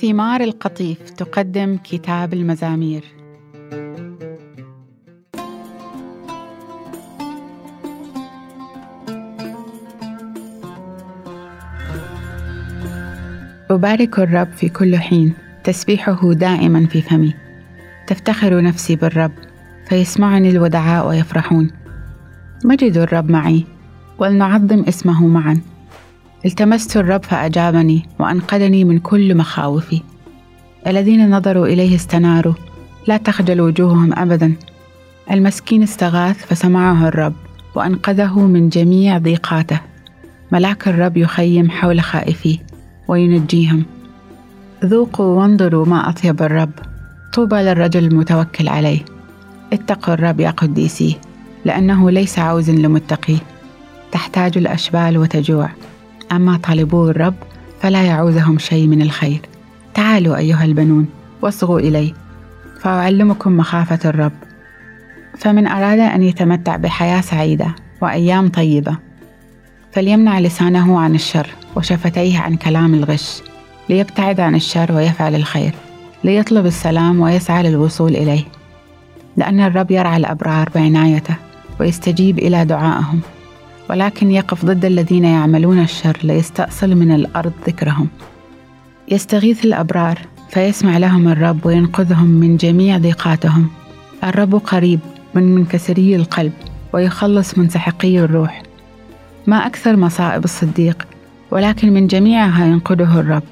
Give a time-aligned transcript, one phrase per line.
[0.00, 3.04] سمار القطيف تقدم كتاب المزامير.
[13.70, 15.34] أبارك الرب في كل حين.
[15.64, 17.34] تسبيحه دائما في فمي.
[18.06, 19.32] تفتخر نفسي بالرب
[19.88, 21.70] فيسمعني الودعاء ويفرحون.
[22.64, 23.64] مجدوا الرب معي
[24.18, 25.73] ولنعظم اسمه معا.
[26.46, 30.02] التمست الرب فأجابني وأنقذني من كل مخاوفي.
[30.86, 32.54] الذين نظروا إليه استناروا
[33.06, 34.54] لا تخجل وجوههم أبدا.
[35.30, 37.34] المسكين استغاث فسمعه الرب
[37.74, 39.80] وأنقذه من جميع ضيقاته.
[40.52, 42.58] ملاك الرب يخيم حول خائفيه
[43.08, 43.84] وينجيهم.
[44.84, 46.72] ذوقوا وانظروا ما أطيب الرب.
[47.32, 49.00] طوبى للرجل المتوكل عليه.
[49.72, 51.14] اتقوا الرب يا قديسيه
[51.64, 53.38] لأنه ليس عوز لمتقيه.
[54.12, 55.70] تحتاج الأشبال وتجوع.
[56.32, 57.34] أما طالبو الرب
[57.80, 59.40] فلا يعوزهم شيء من الخير.
[59.94, 61.06] تعالوا أيها البنون
[61.42, 62.14] واصغوا إلي
[62.80, 64.32] فأعلمكم مخافة الرب.
[65.38, 68.98] فمن أراد أن يتمتع بحياة سعيدة وأيام طيبة
[69.92, 73.42] فليمنع لسانه عن الشر وشفتيه عن كلام الغش
[73.88, 75.74] ليبتعد عن الشر ويفعل الخير
[76.24, 78.44] ليطلب السلام ويسعى للوصول إليه.
[79.36, 81.36] لأن الرب يرعى الأبرار بعنايته
[81.80, 83.20] ويستجيب إلى دعائهم.
[83.90, 88.08] ولكن يقف ضد الذين يعملون الشر ليستأصل من الأرض ذكرهم.
[89.08, 90.18] يستغيث الأبرار
[90.50, 93.68] فيسمع لهم الرب وينقذهم من جميع ضيقاتهم.
[94.24, 95.00] الرب قريب
[95.34, 96.52] من منكسري القلب
[96.92, 98.62] ويخلص منسحقي الروح.
[99.46, 101.06] ما أكثر مصائب الصديق
[101.50, 103.42] ولكن من جميعها ينقذه الرب.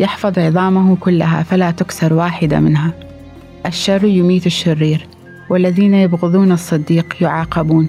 [0.00, 2.92] يحفظ عظامه كلها فلا تكسر واحدة منها.
[3.66, 5.06] الشر يميت الشرير
[5.50, 7.88] والذين يبغضون الصديق يعاقبون.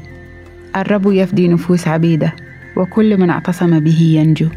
[0.81, 2.33] الرب يفدي نفوس عبيده
[2.75, 4.49] وكل من اعتصم به ينجو.